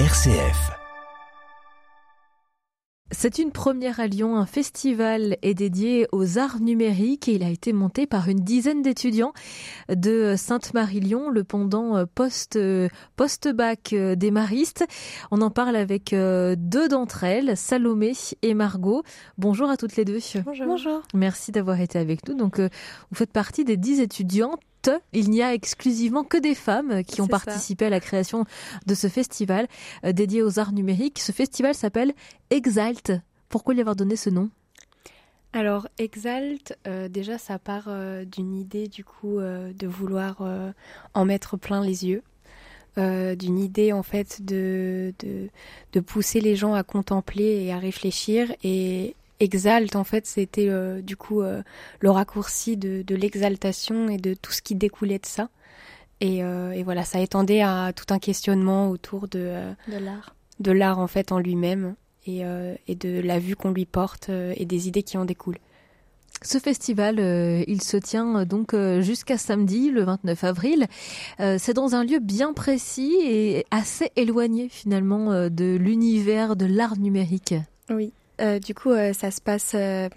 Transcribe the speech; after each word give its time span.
RCF. 0.00 0.72
C'est 3.12 3.38
une 3.38 3.52
première 3.52 4.00
à 4.00 4.08
Lyon. 4.08 4.36
Un 4.36 4.44
festival 4.44 5.36
est 5.42 5.54
dédié 5.54 6.08
aux 6.10 6.36
arts 6.36 6.58
numériques 6.58 7.28
et 7.28 7.34
il 7.36 7.44
a 7.44 7.48
été 7.48 7.72
monté 7.72 8.08
par 8.08 8.28
une 8.28 8.40
dizaine 8.40 8.82
d'étudiants 8.82 9.32
de 9.88 10.34
Sainte-Marie-Lyon, 10.36 11.30
le 11.30 11.44
pendant 11.44 12.04
post, 12.12 12.58
post-bac 13.14 13.94
des 13.94 14.30
maristes. 14.32 14.84
On 15.30 15.40
en 15.42 15.50
parle 15.50 15.76
avec 15.76 16.10
deux 16.10 16.88
d'entre 16.88 17.22
elles, 17.22 17.56
Salomé 17.56 18.14
et 18.42 18.54
Margot. 18.54 19.04
Bonjour 19.38 19.70
à 19.70 19.76
toutes 19.76 19.94
les 19.94 20.04
deux. 20.04 20.18
Bonjour. 20.44 20.66
Bonjour. 20.66 21.02
Merci 21.14 21.52
d'avoir 21.52 21.80
été 21.80 22.00
avec 22.00 22.28
nous. 22.28 22.34
Donc, 22.34 22.58
vous 22.58 23.16
faites 23.16 23.32
partie 23.32 23.64
des 23.64 23.76
dix 23.76 24.00
étudiantes 24.00 24.58
il 25.12 25.30
n'y 25.30 25.42
a 25.42 25.54
exclusivement 25.54 26.24
que 26.24 26.36
des 26.36 26.54
femmes 26.54 27.04
qui 27.04 27.20
ont 27.20 27.26
participé 27.26 27.86
à 27.86 27.90
la 27.90 28.00
création 28.00 28.44
de 28.86 28.94
ce 28.94 29.08
festival 29.08 29.66
euh, 30.04 30.12
dédié 30.12 30.42
aux 30.42 30.58
arts 30.58 30.72
numériques. 30.72 31.18
Ce 31.18 31.32
festival 31.32 31.74
s'appelle 31.74 32.12
Exalt. 32.50 33.12
Pourquoi 33.48 33.74
lui 33.74 33.80
avoir 33.80 33.96
donné 33.96 34.16
ce 34.16 34.30
nom? 34.30 34.50
Alors 35.52 35.86
Exalt, 35.98 36.76
euh, 36.86 37.08
déjà 37.08 37.38
ça 37.38 37.58
part 37.58 37.84
euh, 37.86 38.24
d'une 38.24 38.54
idée 38.54 38.88
du 38.88 39.04
coup 39.04 39.38
de 39.38 39.86
vouloir 39.86 40.42
en 41.14 41.24
mettre 41.24 41.56
plein 41.56 41.82
les 41.82 42.06
yeux, 42.06 42.22
d'une 42.96 43.58
idée 43.58 43.92
en 43.92 44.02
fait 44.02 44.44
de, 44.44 45.14
de, 45.20 45.48
de, 45.92 46.00
pousser 46.00 46.40
les 46.40 46.56
gens 46.56 46.74
à 46.74 46.82
contempler 46.82 47.64
et 47.64 47.72
à 47.72 47.78
réfléchir 47.78 48.52
et 48.62 49.14
exalte, 49.40 49.96
en 49.96 50.04
fait, 50.04 50.26
c'était 50.26 50.68
euh, 50.68 51.00
du 51.00 51.16
coup 51.16 51.42
euh, 51.42 51.62
le 52.00 52.10
raccourci 52.10 52.76
de, 52.76 53.14
l'exaltation 53.14 54.08
et 54.08 54.16
de 54.16 54.34
tout 54.34 54.52
ce 54.52 54.62
qui 54.62 54.74
découlait 54.74 55.18
de 55.18 55.26
ça. 55.26 55.48
Euh, 56.22 56.70
et, 56.70 56.82
voilà, 56.82 57.04
ça 57.04 57.20
étendait 57.20 57.60
à 57.60 57.92
tout 57.94 58.12
un 58.14 58.18
questionnement 58.18 58.88
autour 58.88 59.28
de, 59.28 59.72
de 59.88 59.98
l'art. 59.98 60.34
De 60.58 60.72
l'art, 60.72 60.98
en 60.98 61.06
fait, 61.06 61.32
en 61.32 61.38
lui-même 61.38 61.96
et, 62.26 62.42
et, 62.86 62.94
de 62.94 63.20
la 63.20 63.38
vue 63.38 63.56
qu'on 63.56 63.72
lui 63.72 63.84
porte 63.84 64.30
et 64.30 64.64
des 64.64 64.88
idées 64.88 65.02
qui 65.02 65.18
en 65.18 65.26
découlent. 65.26 65.58
Ce 66.40 66.58
festival, 66.58 67.18
il 67.68 67.82
se 67.82 67.98
tient 67.98 68.46
donc 68.46 68.74
jusqu'à 69.00 69.36
samedi, 69.36 69.90
le 69.90 70.04
29 70.04 70.44
avril. 70.44 70.86
c'est 71.38 71.74
dans 71.74 71.94
un 71.94 72.04
lieu 72.04 72.20
bien 72.20 72.54
précis 72.54 73.16
et 73.22 73.66
assez 73.70 74.10
éloigné 74.16 74.70
finalement 74.70 75.50
de 75.50 75.76
l'univers 75.76 76.56
de 76.56 76.64
l'art 76.64 76.96
numérique. 76.96 77.54
Oui, 77.90 78.12
euh, 78.40 78.58
du 78.58 78.74
coup, 78.74 78.90
euh, 78.90 79.12
ça 79.12 79.30
se 79.30 79.40
passe 79.40 79.72
euh, 79.74 80.08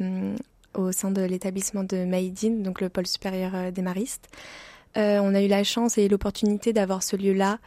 au 0.74 0.92
sein 0.92 1.12
de 1.12 1.22
l'établissement 1.22 1.84
de 1.84 2.06
Maïdine, 2.06 2.64
donc 2.64 2.82
le 2.82 2.90
pôle 2.90 3.08
supérieur 3.08 3.72
des 3.72 3.82
maristes. 3.82 4.28
on 4.96 5.36
a 5.36 5.42
eu 5.42 5.48
la 5.48 5.64
chance 5.64 5.98
et 5.98 6.08
l'opportunité 6.08 6.74
d'avoir 6.74 7.04
ce 7.04 7.16
lieu-là 7.16 7.60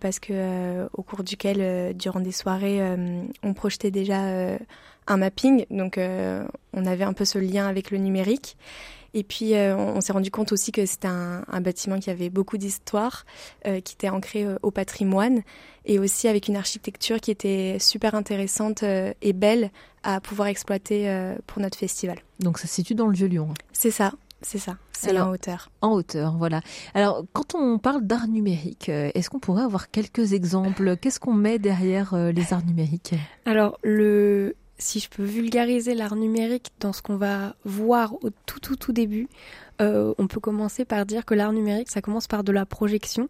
parce 0.00 0.18
que 0.20 0.88
au 0.92 1.02
cours 1.02 1.24
duquel, 1.24 1.96
durant 1.96 2.20
des 2.20 2.32
soirées, 2.32 2.80
on 3.42 3.54
projetait 3.54 3.90
déjà 3.90 4.18
un 5.06 5.16
mapping, 5.16 5.66
donc 5.70 5.98
on 5.98 6.86
avait 6.86 7.04
un 7.04 7.12
peu 7.12 7.24
ce 7.24 7.38
lien 7.38 7.68
avec 7.68 7.90
le 7.90 7.98
numérique. 7.98 8.56
Et 9.14 9.24
puis, 9.24 9.54
euh, 9.54 9.76
on, 9.76 10.00
s'est 10.00 10.12
rendu 10.12 10.30
compte 10.30 10.52
aussi 10.52 10.72
que 10.72 10.86
c'était 10.86 11.08
un, 11.08 11.60
bâtiment 11.60 11.98
qui 11.98 12.10
avait 12.10 12.30
beaucoup 12.30 12.56
d'histoire, 12.56 13.24
euh, 13.66 13.80
qui 13.80 13.94
était 13.94 14.08
ancré 14.08 14.44
euh, 14.44 14.56
au 14.62 14.70
patrimoine, 14.70 15.42
et 15.84 15.98
aussi 15.98 16.28
avec 16.28 16.48
une 16.48 16.56
architecture 16.56 17.20
qui 17.20 17.30
était 17.30 17.76
super 17.78 18.14
intéressante 18.14 18.82
et 18.84 19.32
belle 19.32 19.70
à 20.04 20.20
pouvoir 20.20 20.48
exploiter 20.48 21.32
pour 21.46 21.60
notre 21.60 21.76
festival. 21.76 22.18
Donc, 22.38 22.58
ça 22.58 22.68
se 22.68 22.74
situe 22.74 22.94
dans 22.94 23.06
le 23.06 23.14
Vieux-Lyon. 23.14 23.48
Hein. 23.50 23.54
C'est 23.72 23.90
ça. 23.90 24.12
C'est 24.44 24.58
ça, 24.58 24.76
c'est 24.90 25.16
en 25.20 25.30
hauteur. 25.30 25.70
En 25.82 25.92
hauteur, 25.92 26.36
voilà. 26.36 26.62
Alors, 26.94 27.24
quand 27.32 27.54
on 27.54 27.78
parle 27.78 28.04
d'art 28.04 28.26
numérique, 28.26 28.88
est-ce 28.88 29.30
qu'on 29.30 29.38
pourrait 29.38 29.62
avoir 29.62 29.88
quelques 29.88 30.32
exemples? 30.32 30.96
Qu'est-ce 30.96 31.20
qu'on 31.20 31.32
met 31.32 31.60
derrière 31.60 32.16
les 32.16 32.52
arts 32.52 32.64
numériques? 32.64 33.14
Alors, 33.44 33.78
le, 33.84 34.56
si 34.82 35.00
je 35.00 35.08
peux 35.08 35.22
vulgariser 35.22 35.94
l'art 35.94 36.16
numérique 36.16 36.70
dans 36.80 36.92
ce 36.92 37.02
qu'on 37.02 37.16
va 37.16 37.54
voir 37.64 38.14
au 38.24 38.30
tout 38.46 38.60
tout 38.60 38.76
tout 38.76 38.92
début, 38.92 39.28
euh, 39.80 40.14
on 40.18 40.26
peut 40.26 40.40
commencer 40.40 40.84
par 40.84 41.06
dire 41.06 41.24
que 41.24 41.34
l'art 41.34 41.52
numérique, 41.52 41.90
ça 41.90 42.02
commence 42.02 42.26
par 42.26 42.44
de 42.44 42.52
la 42.52 42.66
projection. 42.66 43.28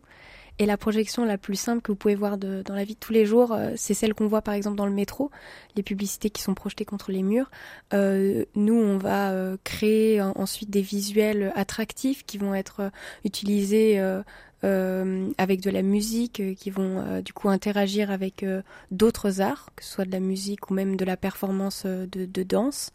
Et 0.59 0.66
la 0.66 0.76
projection 0.76 1.25
la 1.25 1.38
plus 1.38 1.56
simple 1.56 1.81
que 1.81 1.93
vous 1.93 1.97
pouvez 1.97 2.15
voir 2.15 2.37
dans 2.37 2.75
la 2.75 2.84
vie 2.84 2.94
de 2.94 2.99
tous 2.99 3.12
les 3.12 3.25
jours, 3.25 3.53
euh, 3.53 3.72
c'est 3.76 3.94
celle 3.94 4.12
qu'on 4.12 4.26
voit 4.26 4.43
par 4.43 4.53
exemple 4.53 4.76
dans 4.76 4.87
le 4.87 4.93
métro, 4.93 5.31
les 5.76 5.82
publicités 5.82 6.28
qui 6.28 6.43
sont 6.43 6.54
projetées 6.54 6.84
contre 6.84 7.10
les 7.10 7.22
murs. 7.22 7.50
Euh, 7.94 8.44
nous, 8.55 8.75
on 8.75 8.99
va 8.99 9.32
créer 9.65 10.21
ensuite 10.21 10.71
des 10.71 10.82
visuels 10.82 11.53
attractifs 11.56 12.25
qui 12.26 12.37
vont 12.37 12.55
être 12.55 12.91
utilisés 13.25 13.99
euh, 13.99 14.22
avec 14.62 15.61
de 15.61 15.71
la 15.71 15.83
musique, 15.83 16.41
euh, 16.41 16.55
qui 16.55 16.71
vont 16.71 16.99
euh, 16.99 17.21
du 17.21 17.33
coup 17.33 17.49
interagir 17.49 18.11
avec 18.11 18.45
d'autres 18.91 19.41
arts, 19.41 19.71
que 19.77 19.84
ce 19.84 19.91
soit 19.91 20.05
de 20.05 20.12
la 20.12 20.21
musique 20.21 20.71
ou 20.71 20.75
même 20.75 20.97
de 20.97 21.05
la 21.05 21.17
performance 21.17 21.84
de, 21.87 22.06
de 22.06 22.43
danse. 22.43 22.91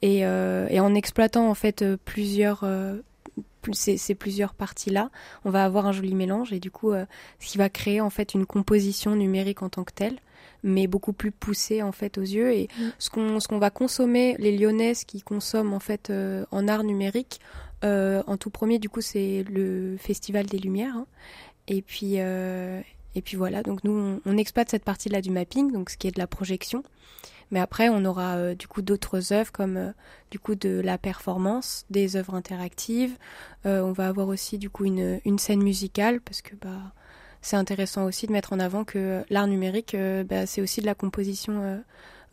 Et, 0.00 0.18
et, 0.18 0.80
en 0.80 0.94
exploitant 0.94 1.50
en 1.50 1.54
fait 1.54 1.84
plusieurs 2.04 2.64
ces, 3.72 3.96
ces, 3.96 4.14
plusieurs 4.14 4.54
parties-là, 4.54 5.10
on 5.44 5.50
va 5.50 5.64
avoir 5.64 5.86
un 5.86 5.92
joli 5.92 6.14
mélange 6.14 6.52
et 6.52 6.60
du 6.60 6.70
coup, 6.70 6.92
ce 6.92 7.46
qui 7.46 7.58
va 7.58 7.68
créer 7.68 8.00
en 8.00 8.08
fait 8.08 8.32
une 8.32 8.46
composition 8.46 9.16
numérique 9.16 9.62
en 9.62 9.68
tant 9.68 9.82
que 9.82 9.92
telle, 9.92 10.18
mais 10.62 10.86
beaucoup 10.86 11.12
plus 11.12 11.32
poussée 11.32 11.82
en 11.82 11.90
fait 11.90 12.16
aux 12.16 12.22
yeux. 12.22 12.52
Et 12.52 12.68
mm. 12.78 12.82
ce 12.98 13.10
qu'on 13.10 13.40
ce 13.40 13.48
qu'on 13.48 13.58
va 13.58 13.70
consommer, 13.70 14.36
les 14.38 14.56
Lyonnaises 14.56 15.04
qui 15.04 15.20
consomment 15.20 15.74
en 15.74 15.80
fait 15.80 16.12
en 16.52 16.68
art 16.68 16.84
numérique, 16.84 17.40
euh, 17.84 18.22
en 18.26 18.36
tout 18.36 18.50
premier, 18.50 18.78
du 18.78 18.88
coup, 18.88 19.00
c'est 19.00 19.44
le 19.50 19.96
Festival 19.98 20.46
des 20.46 20.58
Lumières. 20.58 20.96
Hein. 20.96 21.06
Et 21.68 21.82
puis, 21.82 22.14
euh, 22.16 22.80
et 23.14 23.22
puis 23.22 23.36
voilà. 23.36 23.62
Donc 23.62 23.84
nous, 23.84 24.20
on, 24.24 24.36
exploite 24.36 24.70
cette 24.70 24.84
partie-là 24.84 25.20
du 25.20 25.30
mapping, 25.30 25.72
donc 25.72 25.90
ce 25.90 25.96
qui 25.96 26.08
est 26.08 26.12
de 26.12 26.18
la 26.18 26.26
projection. 26.26 26.82
Mais 27.50 27.60
après, 27.60 27.88
on 27.88 28.04
aura 28.04 28.36
euh, 28.36 28.54
du 28.54 28.68
coup 28.68 28.82
d'autres 28.82 29.32
œuvres 29.32 29.52
comme 29.52 29.94
du 30.30 30.38
coup 30.38 30.54
de 30.54 30.80
la 30.80 30.98
performance, 30.98 31.86
des 31.88 32.16
œuvres 32.16 32.34
interactives. 32.34 33.16
on 33.64 33.92
va 33.92 34.08
avoir 34.08 34.28
aussi 34.28 34.58
du 34.58 34.70
coup 34.70 34.84
une, 34.84 35.38
scène 35.38 35.62
musicale 35.62 36.20
parce 36.20 36.42
que 36.42 36.54
bah 36.56 36.92
c'est 37.40 37.56
intéressant 37.56 38.04
aussi 38.04 38.26
de 38.26 38.32
mettre 38.32 38.52
en 38.52 38.58
avant 38.58 38.84
que 38.84 39.24
l'art 39.30 39.46
numérique, 39.46 39.96
bah, 40.28 40.44
c'est 40.46 40.60
aussi 40.60 40.80
de 40.80 40.86
la 40.86 40.94
composition 40.94 41.82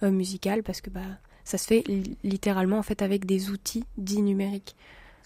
musicale 0.01 0.63
parce 0.63 0.81
que 0.81 0.89
bah 0.89 1.01
ça 1.45 1.57
se 1.57 1.67
fait 1.67 1.83
littéralement 2.23 2.77
en 2.77 2.83
fait 2.83 3.01
avec 3.01 3.25
des 3.25 3.50
outils 3.51 3.85
dits 3.97 4.22
numériques. 4.22 4.75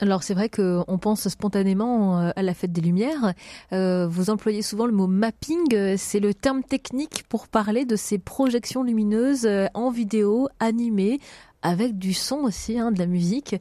Alors 0.02 0.24
c'est 0.24 0.34
vrai 0.34 0.50
qu'on 0.50 0.98
pense 0.98 1.28
spontanément 1.28 2.20
euh, 2.20 2.32
à 2.36 2.42
la 2.42 2.54
fête 2.54 2.72
des 2.72 2.82
Lumières. 2.82 3.34
Euh, 3.74 4.08
vous 4.08 4.30
employez 4.30 4.62
souvent 4.62 4.86
le 4.86 4.94
mot 4.94 5.08
mapping, 5.08 5.98
c'est 5.98 6.22
le 6.22 6.34
terme 6.34 6.64
technique 6.64 7.26
pour 7.28 7.48
parler 7.48 7.84
de 7.86 7.98
ces 7.98 8.18
projections 8.18 8.84
lumineuses 8.84 9.46
euh, 9.46 9.68
en 9.74 9.92
vidéo, 9.92 10.48
animées, 10.60 11.20
avec 11.62 11.98
du 11.98 12.14
son 12.14 12.38
aussi, 12.38 12.80
hein, 12.80 12.92
de 12.94 13.00
la 13.00 13.06
musique, 13.06 13.58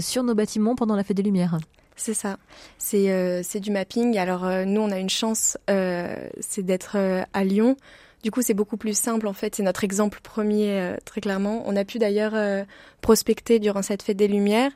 sur 0.00 0.24
nos 0.24 0.34
bâtiments 0.34 0.74
pendant 0.74 0.96
la 0.96 1.04
fête 1.04 1.16
des 1.16 1.22
Lumières. 1.22 1.58
C'est 1.94 2.12
ça, 2.12 2.38
c'est 2.76 3.60
du 3.60 3.70
mapping. 3.70 4.18
Alors 4.18 4.44
nous 4.66 4.80
on 4.80 4.90
a 4.90 4.98
une 4.98 5.08
chance, 5.08 5.56
c'est 5.68 6.62
d'être 6.64 6.96
à 7.32 7.44
Lyon. 7.44 7.76
Du 8.26 8.32
coup, 8.32 8.42
c'est 8.42 8.54
beaucoup 8.54 8.76
plus 8.76 8.98
simple 8.98 9.28
en 9.28 9.32
fait. 9.32 9.54
C'est 9.54 9.62
notre 9.62 9.84
exemple 9.84 10.18
premier, 10.20 10.96
très 11.04 11.20
clairement. 11.20 11.62
On 11.64 11.76
a 11.76 11.84
pu 11.84 12.00
d'ailleurs 12.00 12.34
prospecter 13.00 13.60
durant 13.60 13.82
cette 13.82 14.02
fête 14.02 14.16
des 14.16 14.26
Lumières. 14.26 14.72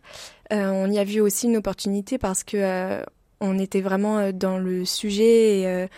Euh, 0.53 0.71
on 0.71 0.91
y 0.91 0.99
a 0.99 1.05
vu 1.05 1.21
aussi 1.21 1.47
une 1.47 1.57
opportunité 1.57 2.19
parce 2.19 2.43
que 2.43 2.57
euh, 2.57 3.03
on 3.41 3.59
était 3.59 3.81
vraiment 3.81 4.19
euh, 4.19 4.33
dans 4.33 4.59
le 4.59 4.85
sujet, 4.85 5.89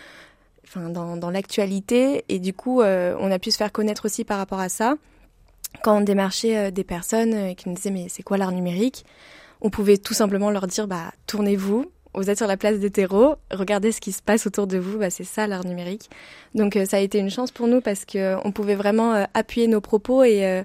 enfin 0.63 0.89
dans, 0.89 1.29
l'actualité, 1.29 2.23
et 2.29 2.39
du 2.39 2.53
coup, 2.53 2.81
on 2.81 3.31
a 3.31 3.39
pu 3.39 3.51
se 3.51 3.57
faire 3.57 3.71
connaître 3.71 4.05
aussi 4.05 4.23
par 4.23 4.37
rapport 4.37 4.59
à 4.59 4.69
ça. 4.69 4.95
Quand 5.83 5.97
on 5.97 6.01
démarchait 6.01 6.71
des 6.71 6.83
personnes 6.83 7.55
qui 7.55 7.69
nous 7.69 7.75
disaient 7.75 7.91
mais 7.91 8.07
c'est 8.09 8.23
quoi 8.23 8.37
l'art 8.37 8.51
numérique, 8.51 9.05
on 9.61 9.69
pouvait 9.69 9.97
tout 9.97 10.13
simplement 10.13 10.49
leur 10.49 10.67
dire 10.67 10.87
bah 10.87 11.11
tournez-vous, 11.27 11.85
vous 12.13 12.29
êtes 12.29 12.37
sur 12.37 12.47
la 12.47 12.57
place 12.57 12.79
de 12.79 12.87
terreau, 12.87 13.35
regardez 13.51 13.91
ce 13.91 14.01
qui 14.01 14.11
se 14.11 14.21
passe 14.21 14.45
autour 14.47 14.67
de 14.67 14.77
vous, 14.77 14.99
bah, 14.99 15.09
c'est 15.09 15.23
ça 15.23 15.47
l'art 15.47 15.65
numérique. 15.65 16.09
Donc 16.55 16.77
ça 16.85 16.97
a 16.97 16.99
été 16.99 17.19
une 17.19 17.29
chance 17.29 17.51
pour 17.51 17.67
nous 17.67 17.81
parce 17.81 18.05
que 18.05 18.35
on 18.45 18.51
pouvait 18.51 18.75
vraiment 18.75 19.25
appuyer 19.33 19.67
nos 19.67 19.81
propos 19.81 20.23
et 20.23 20.63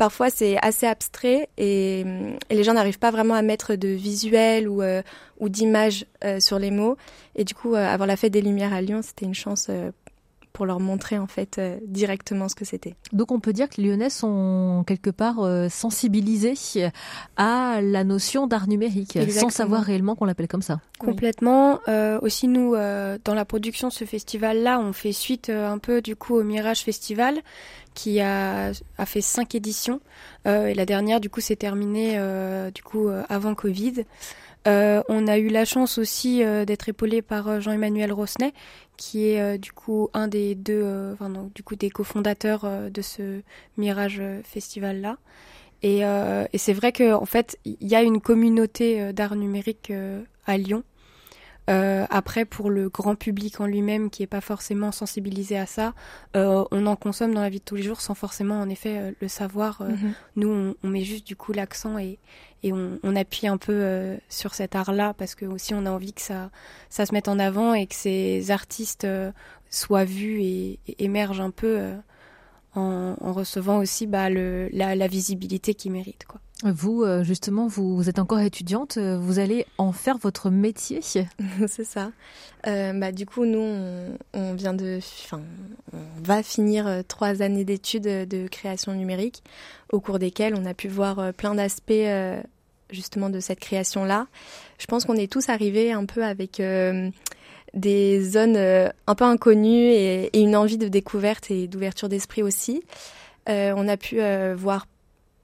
parfois 0.00 0.30
c'est 0.30 0.56
assez 0.62 0.86
abstrait 0.86 1.50
et, 1.58 2.06
les 2.50 2.64
gens 2.64 2.72
n'arrivent 2.72 2.98
pas 2.98 3.10
vraiment 3.10 3.34
à 3.34 3.42
mettre 3.42 3.74
de 3.74 3.88
visuels 3.88 4.66
ou, 4.66 4.80
euh, 4.80 5.02
euh, 5.42 6.40
sur 6.40 6.58
les 6.58 6.70
mots. 6.70 6.96
Et 7.36 7.44
du 7.44 7.54
coup, 7.54 7.74
euh, 7.74 7.86
avoir 7.86 8.06
la 8.06 8.16
fête 8.16 8.32
des 8.32 8.40
Lumières 8.40 8.72
à 8.72 8.80
Lyon, 8.80 9.02
c'était 9.02 9.26
une 9.26 9.34
chance 9.34 9.70
pour 10.52 10.66
leur 10.66 10.80
montrer 10.80 11.18
en 11.18 11.26
fait 11.26 11.60
directement 11.86 12.48
ce 12.48 12.54
que 12.54 12.64
c'était. 12.64 12.94
Donc 13.12 13.32
on 13.32 13.40
peut 13.40 13.52
dire 13.52 13.68
que 13.68 13.80
les 13.80 13.88
Lyonnais 13.88 14.10
sont 14.10 14.84
quelque 14.86 15.10
part 15.10 15.40
sensibilisés 15.70 16.54
à 17.36 17.80
la 17.82 18.04
notion 18.04 18.46
d'art 18.46 18.68
numérique, 18.68 19.18
sans 19.30 19.50
savoir 19.50 19.82
réellement 19.82 20.14
qu'on 20.14 20.24
l'appelle 20.24 20.48
comme 20.48 20.62
ça. 20.62 20.80
Complètement. 20.98 21.80
aussi 22.22 22.48
nous, 22.48 22.74
dans 22.74 23.34
la 23.34 23.44
production 23.44 23.88
de 23.88 23.92
ce 23.92 24.04
festival-là, 24.04 24.80
on 24.80 24.92
fait 24.92 25.12
suite 25.12 25.50
un 25.50 25.78
peu 25.78 26.02
du 26.02 26.16
coup 26.16 26.34
au 26.34 26.42
Mirage 26.42 26.82
Festival, 26.82 27.40
qui 27.94 28.20
a, 28.20 28.72
a 28.98 29.06
fait 29.06 29.20
cinq 29.20 29.54
éditions. 29.54 30.00
Euh, 30.46 30.66
et 30.66 30.74
la 30.74 30.86
dernière, 30.86 31.20
du 31.20 31.30
coup, 31.30 31.40
s'est 31.40 31.56
terminée 31.56 32.14
euh, 32.18 32.70
du 32.70 32.82
coup 32.82 33.08
euh, 33.08 33.22
avant 33.28 33.54
Covid. 33.54 34.04
On 34.66 35.26
a 35.26 35.38
eu 35.38 35.48
la 35.48 35.64
chance 35.64 35.98
aussi 35.98 36.42
d'être 36.66 36.88
épaulé 36.88 37.22
par 37.22 37.60
Jean-Emmanuel 37.60 38.12
Rosnet, 38.12 38.52
qui 38.96 39.28
est 39.28 39.58
du 39.58 39.72
coup 39.72 40.08
un 40.12 40.28
des 40.28 40.54
deux, 40.54 41.12
enfin, 41.14 41.30
du 41.54 41.62
coup 41.62 41.76
des 41.76 41.90
cofondateurs 41.90 42.68
de 42.90 43.02
ce 43.02 43.40
Mirage 43.76 44.22
Festival 44.44 45.00
là. 45.00 45.16
Et, 45.82 46.00
et 46.00 46.58
c'est 46.58 46.74
vrai 46.74 46.92
qu'en 46.92 47.22
en 47.22 47.26
fait, 47.26 47.58
il 47.64 47.88
y 47.88 47.94
a 47.94 48.02
une 48.02 48.20
communauté 48.20 49.12
d'art 49.12 49.36
numérique 49.36 49.92
à 50.46 50.58
Lyon 50.58 50.82
euh, 51.68 52.06
après, 52.10 52.44
pour 52.44 52.70
le 52.70 52.88
grand 52.88 53.14
public 53.14 53.60
en 53.60 53.66
lui-même 53.66 54.10
qui 54.10 54.22
n'est 54.22 54.26
pas 54.26 54.40
forcément 54.40 54.92
sensibilisé 54.92 55.56
à 55.56 55.66
ça, 55.66 55.94
euh, 56.36 56.64
on 56.70 56.86
en 56.86 56.96
consomme 56.96 57.34
dans 57.34 57.42
la 57.42 57.50
vie 57.50 57.58
de 57.58 57.64
tous 57.64 57.76
les 57.76 57.82
jours 57.82 58.00
sans 58.00 58.14
forcément 58.14 58.60
en 58.60 58.68
effet 58.68 58.98
euh, 58.98 59.12
le 59.20 59.28
savoir. 59.28 59.82
Mhm. 59.82 60.12
Nous, 60.36 60.74
on, 60.82 60.88
met 60.88 61.04
juste 61.04 61.26
du 61.26 61.36
coup 61.36 61.52
l'accent 61.52 61.98
et, 61.98 62.18
et 62.62 62.72
on, 62.72 63.16
appuie 63.16 63.46
un 63.46 63.58
peu 63.58 64.18
sur 64.28 64.54
cet 64.54 64.74
art-là 64.74 65.14
parce 65.14 65.34
que 65.34 65.44
aussi 65.44 65.74
on 65.74 65.86
a 65.86 65.90
envie 65.90 66.12
que 66.12 66.22
ça, 66.22 66.50
ça 66.88 67.06
se 67.06 67.12
mette 67.12 67.28
en 67.28 67.38
avant 67.38 67.74
et 67.74 67.86
que 67.86 67.94
ces 67.94 68.50
artistes 68.50 69.06
soient 69.70 70.04
vus 70.04 70.42
et, 70.42 70.78
émergent 70.98 71.40
un 71.40 71.50
peu 71.50 71.92
en, 72.74 73.14
recevant 73.20 73.78
aussi 73.78 74.06
bah, 74.06 74.30
le, 74.30 74.68
la, 74.72 74.94
la 74.94 75.06
visibilité 75.06 75.74
qu'ils 75.74 75.92
méritent. 75.92 76.26
Quoi. 76.26 76.40
Vous, 76.62 77.04
euh, 77.04 77.24
justement, 77.24 77.66
vous, 77.66 78.08
êtes 78.08 78.18
encore 78.18 78.40
étudiante, 78.40 78.98
euh, 78.98 79.16
vous 79.18 79.38
allez 79.38 79.66
en 79.78 79.92
faire 79.92 80.18
votre 80.18 80.50
métier 80.50 81.00
C'est 81.66 81.84
ça. 81.84 82.12
Euh, 82.66 82.92
bah, 82.92 83.12
du 83.12 83.24
coup, 83.24 83.46
nous, 83.46 84.14
on, 84.34 84.54
vient 84.54 84.74
de, 84.74 84.98
enfin, 85.24 85.40
on 85.94 86.22
va 86.22 86.42
finir 86.42 87.02
trois 87.08 87.40
années 87.40 87.64
d'études 87.64 88.02
de 88.02 88.48
création 88.48 88.92
numérique, 88.92 89.42
au 89.90 90.00
cours 90.00 90.18
desquelles 90.18 90.54
on 90.54 90.66
a 90.66 90.74
pu 90.74 90.88
voir 90.88 91.32
plein 91.32 91.54
d'aspects 91.54 91.92
justement 92.90 93.30
de 93.30 93.40
cette 93.40 93.60
création-là. 93.60 94.26
Je 94.78 94.86
pense 94.86 95.06
qu'on 95.06 95.14
est 95.14 95.32
tous 95.32 95.48
arrivés 95.48 95.92
un 95.92 96.04
peu 96.04 96.24
avec 96.24 96.60
des 97.72 98.20
zones 98.22 98.56
un 98.56 99.14
peu 99.14 99.24
inconnues 99.24 99.88
et, 99.92 100.24
et, 100.36 100.40
une 100.40 100.56
envie 100.56 100.78
de 100.78 100.88
découverte 100.88 101.50
et 101.50 101.68
d'ouverture 101.68 102.10
d'esprit 102.10 102.42
aussi. 102.42 102.82
on 103.46 103.88
a 103.88 103.96
pu 103.96 104.20
voir 104.56 104.86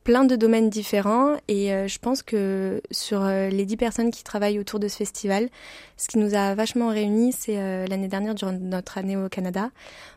plein 0.07 0.25
de 0.25 0.37
domaines 0.37 0.71
différents 0.71 1.35
et 1.49 1.73
euh, 1.73 1.89
je 1.89 1.99
pense 1.99 2.23
que 2.23 2.81
sur 2.93 3.25
euh, 3.25 3.49
les 3.49 3.67
dix 3.67 3.77
personnes 3.77 4.13
qui 4.13 4.23
travaillent 4.23 4.61
autour 4.61 4.79
de 4.79 4.87
ce 4.87 4.97
festival, 4.97 5.49
ce 5.97 6.07
qui 6.07 6.19
nous 6.19 6.35
a 6.35 6.55
vachement 6.55 6.91
réunis, 6.91 7.33
c'est 7.33 7.59
euh, 7.59 7.89
l'année 7.89 8.07
dernière 8.07 8.37
durant 8.37 8.53
notre 8.53 8.99
année 8.99 9.17
au 9.17 9.29
Canada, 9.29 9.71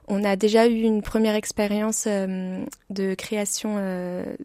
on 0.07 0.23
a 0.23 0.35
déjà 0.35 0.67
eu 0.67 0.81
une 0.81 1.01
première 1.01 1.33
expérience 1.33 2.07
de 2.07 3.13
création 3.15 3.77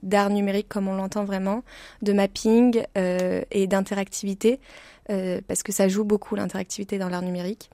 d'art 0.03 0.31
numérique 0.31 0.69
comme 0.69 0.89
on 0.89 0.95
l'entend 0.95 1.25
vraiment, 1.25 1.63
de 2.03 2.13
mapping 2.13 2.83
et 2.97 3.67
d'interactivité 3.67 4.61
parce 5.09 5.63
que 5.63 5.73
ça 5.73 5.89
joue 5.89 6.05
beaucoup 6.05 6.35
l'interactivité 6.37 6.99
dans 6.99 7.09
l'art 7.09 7.23
numérique 7.23 7.71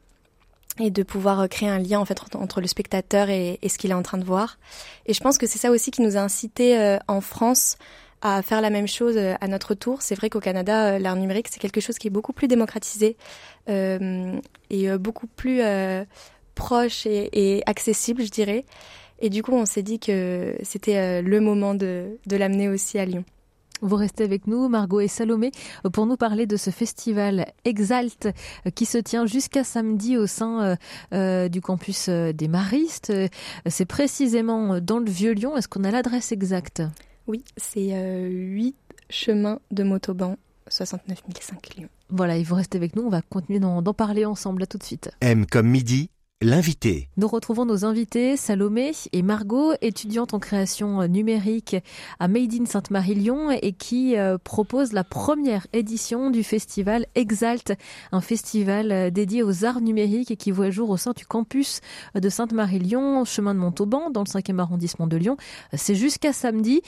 et 0.79 0.91
de 0.91 1.03
pouvoir 1.03 1.41
euh, 1.41 1.47
créer 1.47 1.69
un 1.69 1.79
lien 1.79 1.99
en 1.99 2.05
fait 2.05 2.21
entre 2.35 2.61
le 2.61 2.67
spectateur 2.67 3.29
et, 3.31 3.59
ce 3.67 3.79
qu'il 3.79 3.91
est 3.91 3.95
en 3.95 4.03
train 4.03 4.19
de 4.19 4.25
voir. 4.25 4.59
Et 5.07 5.15
je 5.15 5.21
pense 5.21 5.39
que 5.39 5.47
c'est 5.47 5.59
ça 5.59 5.71
aussi 5.71 5.91
qui 5.91 6.03
nous 6.03 6.17
a 6.17 6.21
incité 6.21 6.79
euh, 6.79 6.99
en 7.09 7.21
France 7.21 7.77
à 8.23 8.43
faire 8.43 8.61
la 8.61 8.71
même 8.71 8.87
chose 8.87 9.17
euh, 9.17 9.35
à 9.41 9.49
notre 9.49 9.75
tour. 9.75 10.03
C'est 10.03 10.15
vrai 10.15 10.31
qu'au 10.31 10.41
Canada, 10.41 10.99
l'art 10.99 11.17
numérique 11.17 11.49
c'est 11.51 11.61
quelque 11.61 11.81
chose 11.81 11.99
qui 11.99 12.07
est 12.07 12.11
beaucoup 12.11 12.33
plus 12.33 12.49
démocratisé 12.49 13.17
et 13.69 14.89
beaucoup 14.99 15.27
plus 15.29 15.61
proche 16.57 17.07
et, 17.07 17.63
accessible, 17.67 18.25
je 18.25 18.31
dirais. 18.31 18.65
Et 19.21 19.31
du 19.31 19.43
coup, 19.43 19.53
on 19.53 19.65
s'est 19.65 19.83
dit 19.83 20.01
que 20.01 20.57
c'était 20.65 21.23
le 21.23 21.41
moment 21.41 21.75
de 21.75 22.19
l'amener 22.27 22.69
aussi 22.69 22.99
à 22.99 23.05
Lyon. 23.05 23.25
Vous 23.83 23.97
restez 23.97 24.25
avec 24.25 24.47
nous, 24.47 24.69
Margot 24.69 25.01
et 25.01 25.09
Salomé, 25.09 25.53
pour 25.93 26.07
nous 26.07 26.17
parler 26.17 26.47
de 26.47 26.57
ce 26.57 26.71
festival 26.71 27.47
Exalt 27.65 28.27
euh, 28.27 28.71
qui 28.71 28.85
se 28.85 28.99
tient 28.99 29.27
jusqu'à 29.27 29.65
samedi 29.65 30.17
au 30.17 30.27
sein 30.27 30.63
euh, 30.63 30.77
euh, 31.15 31.49
du 31.49 31.61
campus 31.61 32.09
des 32.09 32.49
Maristes. 32.49 33.13
C'est 33.67 33.87
précisément 33.87 34.81
dans 34.81 34.99
le 34.99 35.11
Vieux-Lyon. 35.11 35.57
Est-ce 35.57 35.69
qu'on 35.69 35.85
a 35.85 35.91
l'adresse 35.91 36.33
exacte? 36.33 36.83
Oui, 37.27 37.45
c'est 37.57 37.93
8 38.29 38.75
chemins 39.09 39.61
de 39.71 39.83
Motoban, 39.83 40.37
69 40.69 41.23
005 41.41 41.77
Lyon. 41.77 41.89
Voilà, 42.11 42.37
il 42.37 42.45
vous 42.45 42.55
restez 42.57 42.77
avec 42.77 42.97
nous. 42.97 43.03
On 43.03 43.11
va 43.11 43.23
continuer 43.23 43.61
d'en 43.61 43.83
parler 43.95 44.25
ensemble. 44.25 44.65
À 44.65 44.67
tout 44.67 44.79
de 44.79 44.83
suite. 44.83 45.11
M 45.21 45.47
comme 45.47 45.69
midi 45.69 46.11
L'invité. 46.43 47.11
Nous 47.19 47.29
retrouvons 47.29 47.67
nos 47.67 47.85
invités, 47.85 48.35
Salomé 48.39 48.93
et 49.13 49.21
Margot, 49.21 49.75
étudiantes 49.83 50.33
en 50.33 50.39
création 50.39 51.07
numérique 51.07 51.77
à 52.19 52.29
Made 52.29 52.55
in 52.55 52.65
Sainte-Marie-Lyon 52.65 53.51
et 53.51 53.73
qui 53.73 54.17
euh, 54.17 54.39
proposent 54.39 54.95
la 54.95 55.05
première 55.05 55.67
édition 55.75 56.31
du 56.31 56.43
festival 56.43 57.05
Exalt, 57.15 57.75
un 58.11 58.23
festival 58.23 58.91
euh, 58.91 59.11
dédié 59.11 59.43
aux 59.43 59.67
arts 59.67 59.83
numériques 59.83 60.31
et 60.31 60.39
qui 60.39 60.51
voit 60.51 60.71
jour 60.71 60.89
au 60.89 60.97
sein 60.97 61.13
du 61.15 61.27
campus 61.27 61.83
de 62.15 62.29
Sainte-Marie-Lyon, 62.31 63.27
chemin 63.27 63.53
de 63.53 63.59
Montauban, 63.59 64.09
dans 64.09 64.23
le 64.23 64.27
5e 64.27 64.61
arrondissement 64.61 65.07
de 65.07 65.19
Lyon. 65.19 65.37
C'est 65.75 65.95
jusqu'à 65.95 66.33
samedi. 66.33 66.81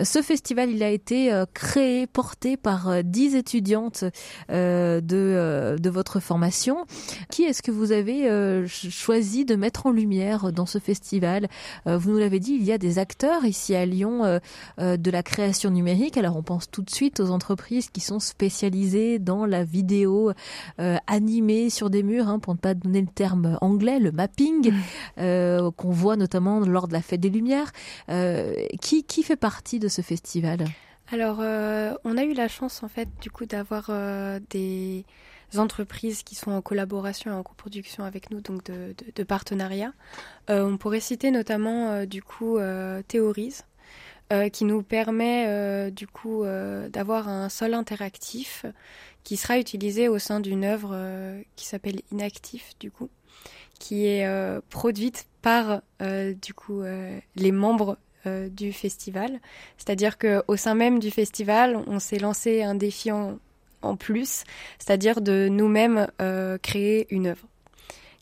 Ce 0.00 0.22
festival, 0.22 0.70
il 0.70 0.84
a 0.84 0.90
été 0.90 1.32
euh, 1.32 1.46
créé, 1.52 2.06
porté 2.06 2.56
par 2.56 3.02
10 3.02 3.34
étudiantes 3.34 4.04
de, 4.50 5.00
de 5.76 5.90
votre 5.90 6.20
formation. 6.20 6.86
Qui 7.28 7.42
est-ce 7.42 7.60
que 7.60 7.72
vous 7.72 7.90
avez 7.90 8.28
choisi 9.00 9.44
de 9.44 9.56
mettre 9.56 9.86
en 9.86 9.90
lumière 9.90 10.52
dans 10.52 10.66
ce 10.66 10.78
festival. 10.78 11.48
Euh, 11.86 11.96
vous 11.96 12.10
nous 12.12 12.18
l'avez 12.18 12.38
dit, 12.38 12.52
il 12.52 12.62
y 12.62 12.72
a 12.72 12.78
des 12.78 12.98
acteurs 12.98 13.44
ici 13.46 13.74
à 13.74 13.86
Lyon 13.86 14.24
euh, 14.24 14.38
euh, 14.78 14.96
de 14.96 15.10
la 15.10 15.22
création 15.22 15.70
numérique. 15.70 16.18
Alors 16.18 16.36
on 16.36 16.42
pense 16.42 16.70
tout 16.70 16.82
de 16.82 16.90
suite 16.90 17.18
aux 17.18 17.30
entreprises 17.30 17.88
qui 17.88 18.00
sont 18.00 18.20
spécialisées 18.20 19.18
dans 19.18 19.46
la 19.46 19.64
vidéo 19.64 20.32
animée 21.06 21.70
sur 21.70 21.90
des 21.90 22.02
murs, 22.02 22.28
hein, 22.28 22.38
pour 22.38 22.54
ne 22.54 22.58
pas 22.58 22.74
donner 22.74 23.00
le 23.00 23.06
terme 23.06 23.56
anglais, 23.60 23.98
le 23.98 24.12
mapping, 24.12 24.72
qu'on 25.16 25.90
voit 25.90 26.16
notamment 26.16 26.60
lors 26.60 26.88
de 26.88 26.92
la 26.92 27.02
Fête 27.02 27.20
des 27.20 27.30
Lumières. 27.30 27.72
qui, 28.80 29.04
qui 29.04 29.22
fait 29.22 29.36
partie 29.36 29.78
de 29.78 29.88
ce 29.88 30.02
festival? 30.02 30.64
Alors, 31.12 31.38
on 31.38 32.16
a 32.16 32.24
eu 32.24 32.34
la 32.34 32.48
chance 32.48 32.82
en 32.82 32.88
fait 32.88 33.08
du 33.20 33.30
coup 33.30 33.46
d'avoir 33.46 33.90
des 34.50 35.04
entreprises 35.58 36.22
qui 36.22 36.34
sont 36.34 36.52
en 36.52 36.62
collaboration 36.62 37.30
et 37.30 37.34
en 37.34 37.42
coproduction 37.42 38.04
avec 38.04 38.30
nous, 38.30 38.40
donc 38.40 38.64
de, 38.64 38.94
de, 39.14 39.22
partenariat. 39.24 39.92
Euh, 40.48 40.64
on 40.64 40.76
pourrait 40.76 41.00
citer 41.00 41.30
notamment 41.30 41.90
euh, 41.90 42.06
du 42.06 42.22
coup 42.22 42.58
euh, 42.58 43.02
Théorise, 43.02 43.64
qui 44.52 44.64
nous 44.64 44.84
permet 44.84 45.90
du 45.90 46.06
coup 46.06 46.44
d'avoir 46.88 47.26
un 47.26 47.48
sol 47.48 47.74
interactif 47.74 48.64
qui 49.24 49.36
sera 49.36 49.58
utilisé 49.58 50.06
au 50.06 50.20
sein 50.20 50.38
d'une 50.38 50.62
œuvre 50.64 50.96
qui 51.56 51.66
s'appelle 51.66 52.00
Inactif 52.12 52.78
du 52.78 52.92
coup, 52.92 53.08
qui 53.80 54.06
est 54.06 54.24
produite 54.68 55.26
par 55.42 55.82
du 56.00 56.54
coup 56.54 56.80
les 57.34 57.50
membres 57.50 57.98
du 58.24 58.72
festival. 58.72 59.40
C'est-à-dire 59.78 60.16
qu'au 60.16 60.54
sein 60.54 60.76
même 60.76 61.00
du 61.00 61.10
festival, 61.10 61.74
on 61.88 61.98
s'est 61.98 62.20
lancé 62.20 62.62
un 62.62 62.76
défi 62.76 63.10
en, 63.10 63.36
en 63.82 63.96
plus, 63.96 64.44
c'est-à-dire 64.78 65.20
de 65.20 65.48
nous-mêmes 65.48 66.08
euh, 66.20 66.58
créer 66.58 67.06
une 67.10 67.28
œuvre 67.28 67.46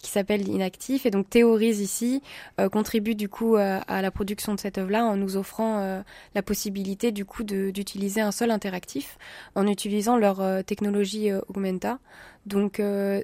qui 0.00 0.10
s'appelle 0.12 0.46
Inactif 0.46 1.06
et 1.06 1.10
donc 1.10 1.28
théorise 1.28 1.80
ici 1.80 2.22
euh, 2.60 2.68
contribue 2.68 3.16
du 3.16 3.28
coup 3.28 3.56
euh, 3.56 3.80
à 3.88 4.00
la 4.00 4.12
production 4.12 4.54
de 4.54 4.60
cette 4.60 4.78
œuvre-là 4.78 5.04
en 5.04 5.16
nous 5.16 5.36
offrant 5.36 6.04
la 6.36 6.42
possibilité 6.42 7.10
du 7.10 7.24
coup 7.24 7.42
d'utiliser 7.42 8.20
un 8.20 8.30
sol 8.30 8.52
interactif 8.52 9.18
en 9.56 9.66
utilisant 9.66 10.16
leur 10.16 10.64
technologie 10.64 11.32
Augmenta. 11.48 11.98
Donc 12.46 12.80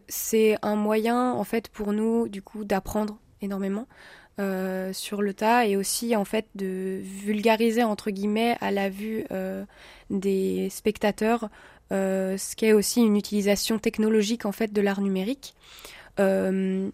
c'est 0.08 0.56
un 0.62 0.74
moyen 0.74 1.32
en 1.32 1.44
fait 1.44 1.68
pour 1.68 1.92
nous 1.92 2.28
du 2.28 2.42
coup 2.42 2.64
d'apprendre 2.64 3.18
énormément. 3.40 3.86
sur 4.92 5.22
le 5.22 5.32
tas 5.32 5.66
et 5.66 5.76
aussi 5.76 6.16
en 6.16 6.24
fait 6.24 6.46
de 6.56 7.00
vulgariser 7.02 7.84
entre 7.84 8.10
guillemets 8.10 8.56
à 8.60 8.72
la 8.72 8.88
vue 8.88 9.24
des 10.10 10.68
spectateurs 10.70 11.48
euh, 11.92 12.36
ce 12.38 12.56
qui 12.56 12.66
est 12.66 12.72
aussi 12.72 13.00
une 13.00 13.16
utilisation 13.16 13.78
technologique 13.78 14.46
en 14.46 14.52
fait 14.52 14.72
de 14.72 14.80
l'art 14.80 15.00
numérique. 15.00 15.54
Euh, 16.20 16.88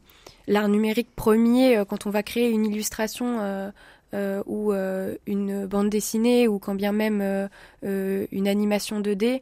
l'art 0.49 0.69
numérique 0.69 1.15
premier, 1.15 1.79
euh, 1.79 1.85
quand 1.85 2.07
on 2.07 2.11
va 2.11 2.23
créer 2.23 2.51
une 2.51 2.67
illustration 2.67 3.73
ou 4.47 4.73
une 5.27 5.67
bande 5.67 5.89
dessinée 5.89 6.49
ou 6.49 6.59
quand 6.59 6.75
bien 6.75 6.93
même 6.93 7.49
une 7.83 8.49
animation 8.49 9.01
2D, 9.01 9.41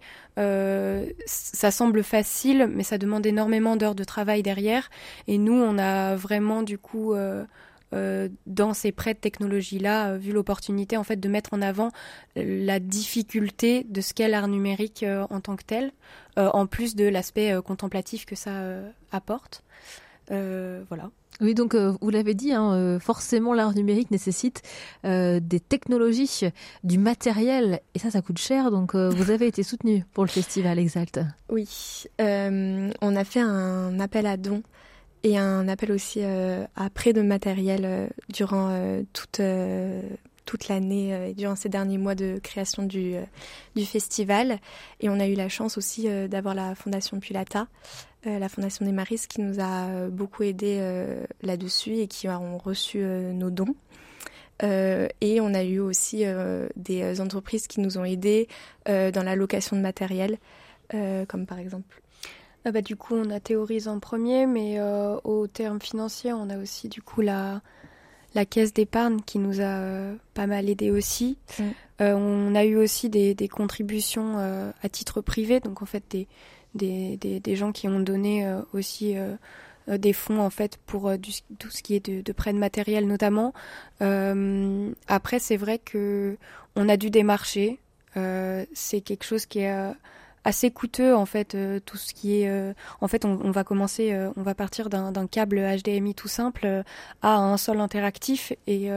ça 1.27 1.71
semble 1.71 2.03
facile, 2.03 2.69
mais 2.71 2.83
ça 2.83 2.99
demande 2.99 3.25
énormément 3.25 3.77
d'heures 3.77 3.95
de 3.95 4.05
travail 4.05 4.43
derrière. 4.43 4.91
Et 5.27 5.39
nous, 5.39 5.55
on 5.55 5.79
a 5.79 6.17
vraiment 6.17 6.63
du 6.63 6.77
coup 6.77 7.15
euh, 7.15 7.45
dans 7.93 8.75
ces 8.75 8.93
prêts 8.93 9.15
de 9.15 9.19
technologie-là, 9.19 10.11
euh, 10.11 10.19
vu 10.19 10.33
l'opportunité 10.33 10.97
en 10.97 11.05
fait 11.05 11.17
de 11.17 11.29
mettre 11.29 11.55
en 11.55 11.63
avant 11.63 11.91
la 12.37 12.81
difficulté 12.81 13.87
de 13.89 14.01
ce 14.01 14.13
qu'est 14.13 14.29
l'art 14.29 14.49
numérique 14.49 15.03
euh, 15.03 15.27
en 15.31 15.41
tant 15.41 15.57
que 15.57 15.65
tel, 15.65 15.93
en 16.37 16.67
plus 16.67 16.95
de 16.95 17.05
l'aspect 17.05 17.53
contemplatif 17.65 18.25
que 18.25 18.37
ça 18.37 18.53
apporte. 19.11 19.65
voilà. 20.29 21.11
Oui, 21.41 21.55
donc 21.55 21.75
vous 21.75 22.11
l'avez 22.11 22.35
dit, 22.35 22.53
hein, 22.53 23.01
forcément 23.01 23.55
l'art 23.55 23.75
numérique 23.75 24.13
nécessite 24.13 24.63
des 25.03 25.61
technologies, 25.69 26.43
du 26.85 26.97
matériel, 26.97 27.81
et 27.97 27.99
ça, 27.99 28.13
ça 28.13 28.23
coûte 28.23 28.39
cher. 28.39 28.71
Donc 28.71 28.95
vous 28.95 29.33
avez 29.33 29.49
été 29.49 29.65
soutenu 29.65 30.05
pour 30.13 30.23
le 30.25 30.31
festival 30.31 30.79
Exalt. 30.79 31.19
Oui, 31.49 32.05
on 32.21 33.17
a 33.17 33.25
fait 33.25 33.41
un 33.41 33.99
appel 33.99 34.25
à 34.27 34.37
dons 34.37 34.63
et 35.25 35.39
un 35.39 35.69
appel 35.69 35.93
aussi 35.93 36.23
à 36.23 36.91
prêt 36.93 37.13
de 37.13 37.23
matériel 37.23 38.11
durant 38.33 39.03
toute 39.13 39.41
toute 40.45 40.69
l'année 40.69 41.31
et 41.31 41.35
durant 41.35 41.57
ces 41.57 41.69
derniers 41.69 41.99
mois 41.99 42.15
de 42.15 42.41
création 42.43 42.83
du, 42.83 43.17
festival. 43.85 44.59
Et 45.01 45.09
on 45.11 45.21
a 45.21 45.27
eu 45.27 45.35
la 45.35 45.51
chance 45.51 45.77
aussi 45.77 46.09
d'avoir 46.29 46.55
la 46.55 46.75
Fondation 46.75 47.21
Pulata, 47.21 47.69
la 48.25 48.49
Fondation 48.49 48.87
des 48.87 48.93
Maris, 48.93 49.27
qui 49.29 49.43
nous 49.43 49.61
a 49.61 50.09
beaucoup 50.09 50.45
aidé 50.45 50.81
là-dessus 51.43 51.97
et 51.97 52.07
qui 52.07 52.29
ont 52.29 52.57
reçu 52.57 52.99
nos 52.99 53.51
dons. 53.51 53.75
Euh, 54.63 55.09
et 55.21 55.41
on 55.41 55.55
a 55.55 55.63
eu 55.63 55.79
aussi 55.79 56.25
euh, 56.25 56.69
des 56.77 57.21
entreprises 57.21 57.67
qui 57.67 57.81
nous 57.81 57.99
ont 57.99 58.05
aidés 58.05 58.49
euh, 58.89 59.11
dans 59.11 59.23
la 59.23 59.37
location 59.37 59.77
de 59.77 59.83
matériel, 59.83 60.39
comme 61.29 61.47
par 61.47 61.59
exemple. 61.59 62.01
Ah 62.65 62.73
bah, 62.73 62.83
du 62.83 62.97
coup, 62.97 63.15
on 63.15 63.31
a 63.31 63.41
théorisé 63.41 63.89
en 63.89 63.99
premier, 64.01 64.47
mais 64.47 64.81
au 65.25 65.47
terme 65.47 65.81
financier, 65.81 66.33
on 66.33 66.51
a 66.51 66.59
aussi 66.59 66.89
du 66.89 67.01
coup 67.03 67.21
la, 67.21 67.63
la 68.35 68.45
caisse 68.45 68.73
d'épargne 68.73 69.21
qui 69.25 69.39
nous 69.39 69.61
a 69.61 70.13
pas 70.35 70.47
mal 70.47 70.69
aidé 70.69 70.91
aussi. 70.91 71.39
Mm. 71.59 71.63
on 72.01 72.55
a 72.55 72.65
eu 72.65 72.77
aussi 72.77 73.09
des, 73.09 73.35
des 73.35 73.49
contributions 73.49 74.39
à 74.39 74.89
titre 74.89 75.21
privé, 75.21 75.61
donc 75.61 75.83
en 75.83 75.87
fait 75.87 76.05
des, 76.11 76.27
des, 76.75 77.17
des, 77.17 77.41
des 77.41 77.57
gens 77.57 77.73
qui 77.73 77.89
ont 77.89 78.01
donné 78.01 78.47
aussi 78.73 79.17
euh, 79.89 79.99
des 79.99 80.13
fonds 80.13 80.41
en 80.41 80.51
fait 80.51 80.79
pour 80.87 81.09
euh, 81.09 81.17
tout 81.59 81.71
ce 81.71 81.83
qui 81.83 81.95
est 81.95 82.05
de, 82.05 82.21
de 82.21 82.33
prêt 82.33 82.53
de 82.53 82.59
matériel 82.59 83.07
notamment. 83.07 83.53
Euh, 84.03 84.91
après, 85.07 85.39
c'est 85.39 85.57
vrai 85.57 85.79
que 85.79 86.37
on 86.77 86.89
a 86.89 86.97
dû 86.97 87.11
démarcher. 87.11 87.79
c'est 88.73 89.01
quelque 89.01 89.25
chose 89.25 89.47
qui 89.47 89.61
est 89.61 89.93
assez 90.45 90.71
coûteux 90.71 91.15
en 91.15 91.27
fait 91.27 91.55
euh, 91.55 91.81
tout 91.85 91.97
ce 91.97 92.15
qui 92.15 92.43
est 92.43 92.49
euh, 92.49 92.73
en 93.01 93.09
fait 93.09 93.25
on, 93.25 93.51
va 93.51 93.65
commencer 93.65 94.13
euh, 94.13 94.31
on 94.37 94.43
va 94.43 94.55
partir 94.55 94.89
d'un 94.89 95.27
câble 95.27 95.61
HDMI 95.61 96.15
tout 96.15 96.29
simple 96.29 96.85
à 97.23 97.37
un 97.37 97.57
sol 97.57 97.81
interactif 97.81 98.53
et, 98.67 98.89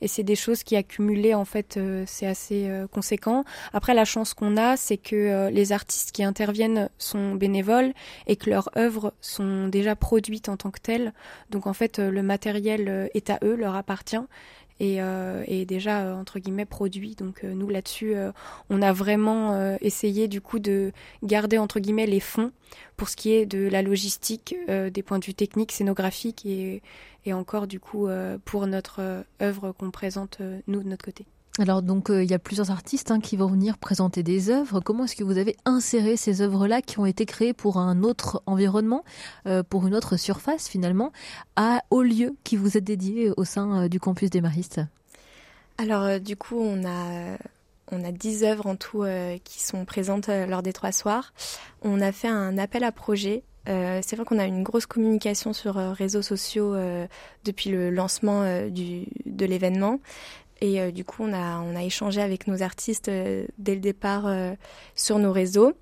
et 0.00 0.08
c'est 0.08 0.22
des 0.22 0.36
choses 0.36 0.62
qui 0.62 0.76
accumulées 0.76 1.34
en 1.34 1.44
fait 1.44 1.78
c'est 2.06 2.26
assez 2.26 2.70
conséquent. 2.92 3.44
Après 3.72 3.94
la 3.94 4.04
chance 4.04 4.34
qu'on 4.34 4.56
a 4.56 4.76
c'est 4.76 4.96
que 4.96 5.48
les 5.50 5.72
artistes 5.72 6.12
qui 6.12 6.24
interviennent 6.24 6.88
sont 6.98 7.34
bénévoles 7.34 7.92
et 8.26 8.36
que 8.36 8.50
leurs 8.50 8.70
œuvres 8.76 9.12
sont 9.20 9.68
déjà 9.68 9.96
produites 9.96 10.48
en 10.48 10.56
tant 10.56 10.70
que 10.70 10.80
telles. 10.80 11.12
Donc 11.50 11.66
en 11.66 11.72
fait 11.72 11.98
le 11.98 12.22
matériel 12.22 13.10
est 13.14 13.30
à 13.30 13.38
eux 13.42 13.56
leur 13.56 13.74
appartient 13.74 14.16
et, 14.80 15.00
euh, 15.00 15.64
déjà 15.64 16.02
euh, 16.02 16.14
entre 16.14 16.38
guillemets 16.38 16.64
produit. 16.64 17.14
Donc 17.14 17.44
euh, 17.44 17.54
nous 17.54 17.68
là-dessus, 17.68 18.14
on 18.70 18.82
a 18.82 18.92
vraiment 18.92 19.76
essayé 19.80 20.28
du 20.28 20.40
coup 20.40 20.58
de 20.58 20.92
garder 21.22 21.58
entre 21.58 21.80
guillemets 21.80 22.06
les 22.06 22.20
fonds 22.20 22.52
pour 22.96 23.08
ce 23.08 23.16
qui 23.16 23.32
est 23.32 23.46
de 23.46 23.68
la 23.68 23.82
logistique, 23.82 24.54
des 24.68 25.02
points 25.02 25.18
de 25.18 25.24
vue 25.24 25.34
techniques, 25.34 25.72
scénographiques 25.72 26.44
et, 26.46 26.82
et 27.24 27.32
encore 27.32 27.66
du 27.66 27.80
coup 27.80 28.08
pour 28.44 28.66
notre 28.66 29.24
œuvre 29.40 29.72
qu'on 29.72 29.90
présente 29.90 30.38
nous 30.66 30.82
de 30.82 30.88
notre 30.88 31.04
côté. 31.04 31.26
Alors 31.58 31.80
donc 31.80 32.10
euh, 32.10 32.22
il 32.22 32.30
y 32.30 32.34
a 32.34 32.38
plusieurs 32.38 32.70
artistes 32.70 33.10
hein, 33.10 33.18
qui 33.18 33.36
vont 33.36 33.46
venir 33.46 33.78
présenter 33.78 34.22
des 34.22 34.50
œuvres. 34.50 34.80
Comment 34.80 35.04
est-ce 35.04 35.16
que 35.16 35.24
vous 35.24 35.38
avez 35.38 35.56
inséré 35.64 36.16
ces 36.16 36.42
œuvres-là 36.42 36.82
qui 36.82 36.98
ont 36.98 37.06
été 37.06 37.24
créées 37.24 37.54
pour 37.54 37.78
un 37.78 38.02
autre 38.02 38.42
environnement, 38.44 39.04
euh, 39.46 39.62
pour 39.62 39.86
une 39.86 39.94
autre 39.94 40.18
surface 40.18 40.68
finalement, 40.68 41.12
à, 41.56 41.82
au 41.90 42.02
lieu 42.02 42.36
qui 42.44 42.56
vous 42.56 42.76
est 42.76 42.82
dédié 42.82 43.32
au 43.38 43.44
sein 43.44 43.84
euh, 43.84 43.88
du 43.88 43.98
campus 44.00 44.28
des 44.28 44.42
Maristes? 44.42 44.82
Alors 45.78 46.20
du 46.20 46.36
coup 46.36 46.58
on 46.58 46.84
a 46.86 47.36
on 47.90 48.04
a 48.04 48.12
dix 48.12 48.44
œuvres 48.44 48.66
en 48.66 48.76
tout 48.76 49.04
qui 49.44 49.62
sont 49.62 49.84
présentes 49.84 50.28
lors 50.28 50.62
des 50.62 50.72
trois 50.72 50.90
soirs. 50.90 51.34
On 51.82 52.00
a 52.00 52.12
fait 52.12 52.28
un 52.28 52.56
appel 52.56 52.82
à 52.82 52.92
projet 52.92 53.42
c'est 53.66 54.14
vrai 54.14 54.24
qu'on 54.24 54.38
a 54.38 54.46
une 54.46 54.62
grosse 54.62 54.86
communication 54.86 55.52
sur 55.52 55.74
réseaux 55.74 56.22
sociaux 56.22 56.74
depuis 57.44 57.70
le 57.70 57.90
lancement 57.90 58.42
de 58.42 59.44
l'événement. 59.44 60.00
Et 60.60 60.80
euh, 60.80 60.90
du 60.90 61.04
coup, 61.04 61.22
on 61.22 61.32
a, 61.32 61.60
on 61.60 61.76
a 61.76 61.82
échangé 61.82 62.20
avec 62.20 62.46
nos 62.46 62.62
artistes 62.62 63.08
euh, 63.08 63.46
dès 63.58 63.74
le 63.74 63.80
départ 63.80 64.26
euh, 64.26 64.54
sur 64.94 65.18
nos 65.18 65.32
réseaux. 65.32 65.74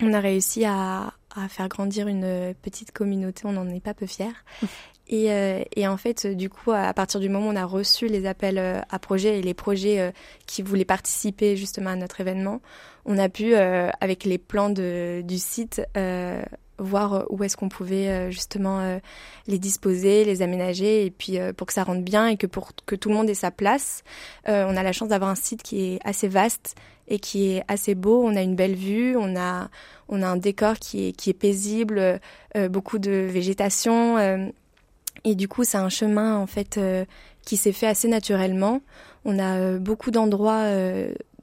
On 0.00 0.12
a 0.12 0.20
réussi 0.20 0.64
à, 0.64 1.12
à, 1.34 1.48
faire 1.48 1.68
grandir 1.68 2.08
une 2.08 2.54
petite 2.62 2.92
communauté, 2.92 3.42
on 3.44 3.52
n'en 3.52 3.68
est 3.68 3.80
pas 3.82 3.94
peu 3.94 4.06
fiers. 4.06 4.26
Et, 5.06 5.28
et, 5.76 5.86
en 5.86 5.98
fait, 5.98 6.26
du 6.26 6.48
coup, 6.48 6.72
à 6.72 6.94
partir 6.94 7.20
du 7.20 7.28
moment 7.28 7.48
où 7.48 7.50
on 7.50 7.56
a 7.56 7.66
reçu 7.66 8.06
les 8.06 8.24
appels 8.24 8.58
à 8.58 8.98
projets 8.98 9.38
et 9.38 9.42
les 9.42 9.52
projets 9.52 10.14
qui 10.46 10.62
voulaient 10.62 10.86
participer 10.86 11.58
justement 11.58 11.90
à 11.90 11.96
notre 11.96 12.22
événement, 12.22 12.62
on 13.04 13.18
a 13.18 13.28
pu, 13.28 13.54
avec 13.54 14.24
les 14.24 14.38
plans 14.38 14.70
de, 14.70 15.20
du 15.22 15.36
site, 15.36 15.82
voir 16.78 17.14
euh, 17.14 17.22
où 17.30 17.42
est-ce 17.44 17.56
qu'on 17.56 17.68
pouvait 17.68 18.08
euh, 18.08 18.30
justement 18.30 18.80
euh, 18.80 18.98
les 19.46 19.58
disposer, 19.58 20.24
les 20.24 20.42
aménager, 20.42 21.06
et 21.06 21.10
puis 21.10 21.38
pour 21.56 21.66
que 21.66 21.72
ça 21.72 21.84
rentre 21.84 22.02
bien 22.02 22.28
et 22.28 22.36
que 22.36 22.46
pour 22.46 22.72
que 22.86 22.96
tout 22.96 23.08
le 23.08 23.14
monde 23.14 23.28
ait 23.28 23.34
sa 23.34 23.50
place. 23.50 24.02
on 24.46 24.76
a 24.76 24.82
la 24.82 24.92
chance 24.92 25.08
d'avoir 25.08 25.30
un 25.30 25.34
site 25.34 25.62
qui 25.62 25.84
est 25.84 25.98
assez 26.04 26.28
vaste 26.28 26.74
et 27.08 27.18
qui 27.18 27.50
est 27.50 27.64
assez 27.68 27.94
beau. 27.94 28.22
On 28.24 28.34
a 28.36 28.42
une 28.42 28.56
belle 28.56 28.74
vue, 28.74 29.16
on 29.16 29.36
a 29.36 29.68
on 30.08 30.22
a 30.22 30.26
un 30.26 30.36
décor 30.36 30.78
qui 30.78 31.08
est 31.08 31.12
qui 31.12 31.30
est 31.30 31.34
paisible, 31.34 32.20
beaucoup 32.70 32.98
de 32.98 33.10
végétation, 33.10 34.18
et 35.24 35.34
du 35.34 35.48
coup 35.48 35.64
c'est 35.64 35.78
un 35.78 35.90
chemin 35.90 36.36
en 36.36 36.46
fait 36.46 36.80
qui 37.44 37.56
s'est 37.56 37.72
fait 37.72 37.86
assez 37.86 38.08
naturellement. 38.08 38.80
On 39.24 39.38
a 39.38 39.78
beaucoup 39.78 40.10
d'endroits 40.10 40.64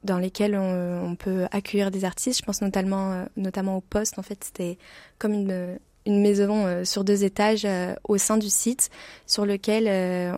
dans 0.04 0.18
lesquels 0.18 0.56
on, 0.56 1.14
peut 1.16 1.46
accueillir 1.50 1.90
des 1.90 2.04
artistes. 2.04 2.40
Je 2.40 2.44
pense 2.44 2.62
notamment, 2.62 3.12
euh, 3.12 3.24
notamment 3.36 3.76
au 3.76 3.80
poste. 3.80 4.18
En 4.18 4.22
fait, 4.22 4.42
c'était 4.42 4.78
comme 5.18 5.32
une, 5.32 5.78
une 6.06 6.20
maison 6.20 6.66
euh, 6.66 6.84
sur 6.84 7.04
deux 7.04 7.24
étages 7.24 7.64
euh, 7.64 7.94
au 8.04 8.18
sein 8.18 8.38
du 8.38 8.48
site 8.48 8.90
sur 9.26 9.46
lequel 9.46 9.84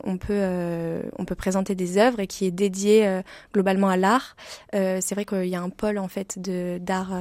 on 0.05 0.19
peut 0.19 1.03
on 1.19 1.25
peut 1.25 1.35
présenter 1.35 1.75
des 1.75 1.99
œuvres 1.99 2.21
et 2.21 2.27
qui 2.27 2.47
est 2.47 2.51
dédié 2.51 3.21
globalement 3.53 3.89
à 3.89 3.97
l'art. 3.97 4.37
c'est 4.73 5.13
vrai 5.13 5.25
qu'il 5.25 5.47
y 5.47 5.57
a 5.57 5.61
un 5.61 5.71
pôle 5.71 5.99
en 5.99 6.09
fait 6.09 6.39
d'art, 6.39 7.13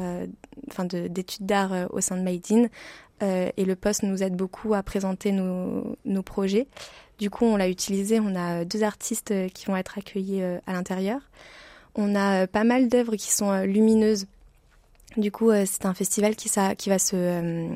enfin 0.69 0.85
d'études 0.85 1.45
d'art 1.45 1.87
au 1.91 2.01
sein 2.01 2.17
de 2.17 2.21
Made 2.21 2.41
in 2.51 2.67
et 3.21 3.65
le 3.65 3.75
poste 3.75 4.03
nous 4.03 4.21
aide 4.21 4.35
beaucoup 4.35 4.73
à 4.73 4.83
présenter 4.83 5.31
nos, 5.31 5.95
nos 6.05 6.23
projets. 6.23 6.67
Du 7.19 7.29
coup, 7.29 7.45
on 7.45 7.55
l'a 7.55 7.69
utilisé. 7.69 8.19
On 8.19 8.35
a 8.35 8.65
deux 8.65 8.83
artistes 8.83 9.33
qui 9.53 9.65
vont 9.65 9.77
être 9.77 9.97
accueillis 9.97 10.43
à 10.43 10.73
l'intérieur. 10.73 11.21
On 11.95 12.15
a 12.15 12.43
euh, 12.43 12.47
pas 12.47 12.63
mal 12.63 12.89
d'œuvres 12.89 13.15
qui 13.15 13.31
sont 13.31 13.51
euh, 13.51 13.65
lumineuses. 13.65 14.25
Du 15.17 15.31
coup, 15.31 15.51
euh, 15.51 15.65
c'est 15.65 15.85
un 15.85 15.93
festival 15.93 16.35
qui, 16.35 16.49
ça, 16.49 16.75
qui 16.75 16.89
va 16.89 16.99
se 16.99 17.67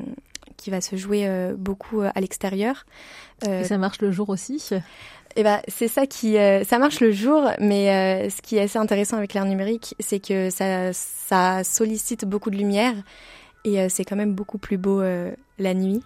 qui 0.56 0.70
va 0.70 0.80
se 0.80 0.96
jouer 0.96 1.52
beaucoup 1.56 2.00
à 2.00 2.20
l'extérieur. 2.20 2.84
Et 3.46 3.62
ça 3.62 3.78
marche 3.78 4.00
le 4.00 4.10
jour 4.10 4.28
aussi? 4.28 4.70
Eh 5.36 5.44
ben, 5.44 5.60
c'est 5.68 5.86
ça 5.86 6.04
qui, 6.04 6.34
ça 6.64 6.78
marche 6.80 6.98
le 6.98 7.12
jour, 7.12 7.48
mais 7.60 8.28
ce 8.28 8.42
qui 8.42 8.56
est 8.56 8.62
assez 8.62 8.76
intéressant 8.76 9.18
avec 9.18 9.34
l'art 9.34 9.44
numérique, 9.44 9.94
c'est 10.00 10.18
que 10.18 10.50
ça, 10.50 10.92
ça 10.92 11.62
sollicite 11.62 12.24
beaucoup 12.24 12.50
de 12.50 12.56
lumière 12.56 12.94
et 13.64 13.88
c'est 13.88 14.04
quand 14.04 14.16
même 14.16 14.32
beaucoup 14.32 14.58
plus 14.58 14.78
beau 14.78 15.00
la 15.00 15.74
nuit. 15.74 16.02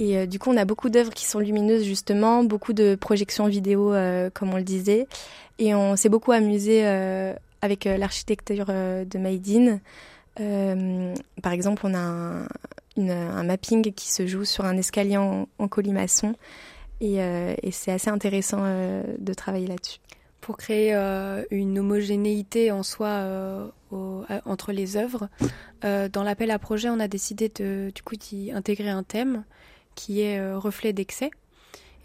Et 0.00 0.16
euh, 0.16 0.26
du 0.26 0.38
coup, 0.38 0.50
on 0.50 0.56
a 0.56 0.64
beaucoup 0.64 0.88
d'œuvres 0.88 1.12
qui 1.12 1.26
sont 1.26 1.38
lumineuses, 1.38 1.84
justement, 1.84 2.42
beaucoup 2.42 2.72
de 2.72 2.94
projections 2.94 3.46
vidéo, 3.46 3.92
euh, 3.92 4.30
comme 4.32 4.52
on 4.52 4.56
le 4.56 4.64
disait. 4.64 5.06
Et 5.58 5.74
on 5.74 5.94
s'est 5.94 6.08
beaucoup 6.08 6.32
amusé 6.32 6.86
euh, 6.86 7.34
avec 7.60 7.84
l'architecture 7.84 8.64
de 8.66 9.18
Made 9.18 9.46
in. 9.48 11.12
par 11.42 11.52
exemple, 11.52 11.82
on 11.84 11.92
a 11.92 12.46
un, 12.96 13.44
mapping 13.44 13.92
qui 13.92 14.10
se 14.10 14.26
joue 14.26 14.46
sur 14.46 14.64
un 14.64 14.78
escalier 14.78 15.18
en, 15.18 15.46
colimaçon. 15.68 16.34
Et, 17.02 17.18
c'est 17.70 17.92
assez 17.92 18.08
intéressant 18.08 18.62
de 18.62 19.34
travailler 19.34 19.66
là-dessus. 19.66 19.98
Pour 20.40 20.56
créer 20.56 20.94
une 21.50 21.78
homogénéité 21.78 22.72
en 22.72 22.82
soi 22.82 23.70
entre 23.90 24.72
les 24.72 24.96
œuvres, 24.96 25.28
dans 25.82 26.22
l'appel 26.22 26.50
à 26.50 26.58
projet, 26.58 26.88
on 26.88 27.00
a 27.00 27.08
décidé 27.08 27.50
d'y 27.50 28.50
intégrer 28.50 28.88
un 28.88 29.02
thème 29.02 29.44
qui 29.94 30.20
est 30.22 30.38
euh, 30.38 30.58
reflet 30.58 30.92
d'excès. 30.92 31.30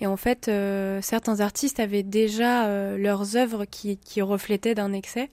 Et 0.01 0.07
en 0.07 0.17
fait, 0.17 0.47
euh, 0.47 1.01
certains 1.01 1.39
artistes 1.39 1.79
avaient 1.79 2.03
déjà 2.03 2.67
euh, 2.67 2.97
leurs 2.97 3.37
œuvres 3.37 3.65
qui, 3.65 3.97
qui 3.97 4.21
reflétaient 4.21 4.75
d'un 4.75 4.91
excès. 4.91 5.29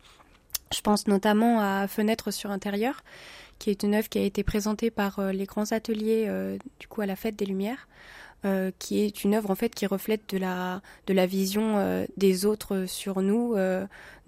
Je 0.73 0.81
pense 0.81 1.07
notamment 1.09 1.61
à 1.61 1.89
Fenêtre 1.89 2.31
sur 2.31 2.51
intérieur, 2.51 3.03
qui 3.59 3.71
est 3.71 3.83
une 3.83 3.95
œuvre 3.95 4.09
qui 4.09 4.19
a 4.19 4.23
été 4.23 4.43
présentée 4.43 4.91
par 4.91 5.21
les 5.33 5.45
grands 5.45 5.71
ateliers 5.71 6.31
du 6.81 6.89
coup 6.89 7.03
à 7.03 7.07
la 7.07 7.15
fête 7.15 7.37
des 7.37 7.45
Lumières, 7.45 7.89
qui 8.79 9.01
est 9.01 9.23
une 9.23 9.35
œuvre 9.35 9.51
en 9.51 9.55
fait 9.55 9.75
qui 9.75 9.85
reflète 9.85 10.31
de 10.31 10.39
la 10.39 10.81
de 11.07 11.13
la 11.13 11.27
vision 11.27 12.07
des 12.17 12.47
autres 12.47 12.87
sur 12.87 13.21
nous, 13.21 13.55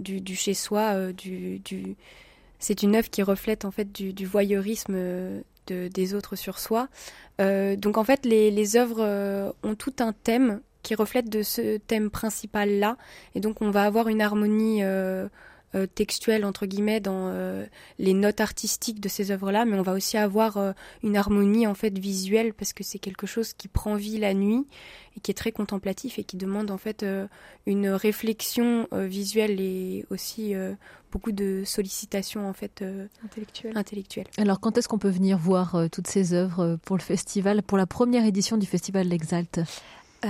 du, 0.00 0.20
du, 0.20 0.36
chez 0.36 0.52
soi, 0.52 1.14
du, 1.14 1.60
du... 1.60 1.96
c'est 2.58 2.82
une 2.82 2.94
œuvre 2.94 3.08
qui 3.08 3.22
reflète 3.22 3.64
en 3.64 3.70
fait 3.70 3.90
du, 3.90 4.12
du 4.12 4.26
voyeurisme 4.26 5.42
des 5.66 6.14
autres 6.14 6.36
sur 6.36 6.58
soi. 6.58 6.88
Euh, 7.40 7.76
donc 7.76 7.98
en 7.98 8.04
fait, 8.04 8.24
les, 8.24 8.76
œuvres 8.76 9.00
euh, 9.00 9.52
ont 9.62 9.74
tout 9.74 9.94
un 10.00 10.12
thème 10.12 10.60
qui 10.82 10.94
reflète 10.94 11.28
de 11.28 11.42
ce 11.42 11.78
thème 11.78 12.10
principal-là. 12.10 12.96
Et 13.34 13.40
donc 13.40 13.62
on 13.62 13.70
va 13.70 13.84
avoir 13.84 14.08
une 14.08 14.20
harmonie 14.20 14.82
euh, 14.82 15.28
textuelle 15.94 16.44
entre 16.44 16.66
guillemets 16.66 17.00
dans 17.00 17.34
les 17.98 18.14
notes 18.14 18.40
artistiques 18.40 19.00
de 19.00 19.08
ces 19.08 19.32
œuvres-là, 19.32 19.64
mais 19.64 19.76
on 19.76 19.82
va 19.82 19.92
aussi 19.92 20.16
avoir 20.16 20.74
une 21.02 21.16
harmonie 21.16 21.66
en 21.66 21.74
fait 21.74 21.98
visuelle 21.98 22.54
parce 22.54 22.72
que 22.72 22.84
c'est 22.84 23.00
quelque 23.00 23.26
chose 23.26 23.54
qui 23.54 23.66
prend 23.66 23.96
vie 23.96 24.18
la 24.18 24.34
nuit 24.34 24.68
et 25.16 25.20
qui 25.20 25.32
est 25.32 25.34
très 25.34 25.50
contemplatif 25.50 26.20
et 26.20 26.22
qui 26.22 26.36
demande 26.36 26.70
en 26.70 26.78
fait 26.78 27.04
une 27.66 27.88
réflexion 27.88 28.86
visuelle 28.92 29.60
et 29.60 30.04
aussi 30.10 30.54
beaucoup 31.14 31.32
de 31.32 31.62
sollicitations 31.64 32.48
en 32.48 32.52
fait 32.52 32.84
intellectuelles. 33.24 34.26
Alors 34.36 34.60
quand 34.60 34.76
est-ce 34.76 34.88
qu'on 34.88 34.98
peut 34.98 35.08
venir 35.08 35.38
voir 35.38 35.76
toutes 35.90 36.08
ces 36.08 36.34
œuvres 36.34 36.76
pour 36.84 36.96
le 36.96 37.02
festival, 37.02 37.62
pour 37.62 37.78
la 37.78 37.86
première 37.86 38.26
édition 38.26 38.56
du 38.56 38.66
festival 38.66 39.06
L'Exalte 39.06 39.60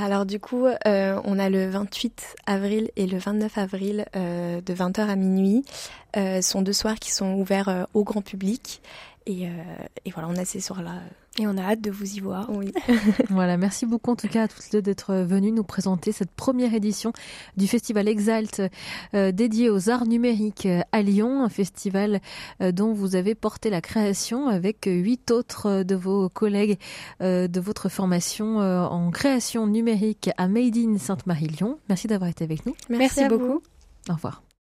alors 0.03 0.26
du 0.26 0.41
coup, 0.41 0.67
euh, 0.67 1.21
on 1.25 1.38
a 1.38 1.49
le 1.49 1.71
28 1.71 2.37
avril 2.47 2.91
et 2.97 3.07
le 3.07 3.17
29 3.17 3.59
avril 3.59 4.07
euh, 4.17 4.61
de 4.61 4.75
20h 4.75 5.09
à 5.09 5.14
minuit. 5.14 5.64
Euh, 6.17 6.43
sont 6.43 6.62
deux 6.62 6.73
soirs 6.73 6.97
qui 6.97 7.12
sont 7.12 7.35
ouverts 7.35 7.69
euh, 7.69 7.85
au 7.95 8.05
grand 8.05 8.23
public. 8.23 8.81
Et, 9.26 9.49
et, 10.04 10.11
voilà, 10.11 10.28
on 10.28 10.37
a 10.37 10.45
ces 10.45 10.61
soirs-là. 10.61 11.00
Et 11.38 11.47
on 11.47 11.57
a 11.57 11.62
hâte 11.62 11.81
de 11.81 11.90
vous 11.90 12.14
y 12.14 12.21
voir. 12.21 12.49
Oui. 12.50 12.73
voilà, 13.31 13.57
merci 13.57 13.87
beaucoup 13.87 14.12
en 14.12 14.16
tout 14.16 14.28
cas 14.28 14.45
à 14.45 14.49
toutes 14.49 14.64
les 14.64 14.78
deux 14.78 14.83
d'être 14.83 15.14
venues 15.14 15.50
nous 15.50 15.64
présenter 15.64 16.12
cette 16.12 16.31
première 16.31 16.75
édition 16.75 17.12
du 17.57 17.66
festival 17.66 18.07
Exalt 18.07 18.62
dédié 19.12 19.69
aux 19.71 19.90
arts 19.90 20.07
numériques 20.07 20.69
à 20.93 21.02
Lyon, 21.02 21.43
un 21.43 21.49
festival 21.49 22.21
dont 22.61 22.93
vous 22.93 23.16
avez 23.16 23.35
porté 23.35 23.71
la 23.71 23.81
création 23.81 24.47
avec 24.47 24.85
huit 24.85 25.33
autres 25.33 25.83
de 25.83 25.95
vos 25.97 26.28
collègues 26.28 26.78
de 27.21 27.61
votre 27.61 27.88
formation 27.88 28.59
en 28.59 29.11
création 29.11 29.66
numérique 29.66 30.31
à 30.37 30.47
Made 30.47 30.76
in 30.76 30.99
Sainte-Marie-Lyon. 30.99 31.78
Merci 31.88 32.07
d'avoir 32.07 32.31
été 32.31 32.45
avec 32.45 32.66
nous. 32.66 32.75
Merci, 32.88 33.26
beaucoup. 33.28 33.62
Au 34.09 34.14
revoir. 34.14 34.43